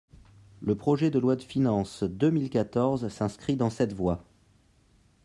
Le 0.63 0.73
projet 0.73 1.11
de 1.11 1.19
loi 1.19 1.35
de 1.35 1.43
finances 1.43 2.01
deux 2.01 2.31
mille 2.31 2.49
quatorze 2.49 3.07
s’inscrit 3.09 3.55
dans 3.55 3.69
cette 3.69 3.93
voie. 3.93 4.23